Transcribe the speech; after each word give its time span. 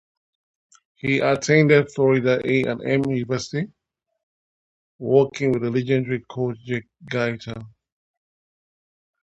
He 0.95 1.19
attended 1.19 1.91
Florida 1.93 2.41
A 2.43 2.63
and 2.63 2.81
M 2.83 3.05
University, 3.05 3.67
working 4.97 5.51
with 5.51 5.61
the 5.61 5.69
legendary 5.69 6.23
coach 6.27 6.57
Jake 6.65 6.87
Gaither. 7.07 7.61